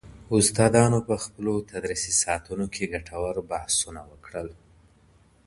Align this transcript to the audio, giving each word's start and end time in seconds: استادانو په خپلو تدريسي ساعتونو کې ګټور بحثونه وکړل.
استادانو 0.37 0.99
په 1.07 1.15
خپلو 1.23 1.53
تدريسي 1.71 2.13
ساعتونو 2.21 2.65
کې 2.73 2.91
ګټور 2.93 3.35
بحثونه 3.49 4.01
وکړل. 4.11 4.49